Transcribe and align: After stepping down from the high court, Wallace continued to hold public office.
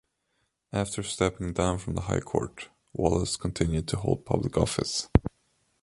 After 0.73 1.03
stepping 1.03 1.53
down 1.53 1.77
from 1.77 1.93
the 1.93 2.01
high 2.01 2.21
court, 2.21 2.69
Wallace 2.91 3.37
continued 3.37 3.87
to 3.89 3.97
hold 3.97 4.25
public 4.25 4.57
office. 4.57 5.07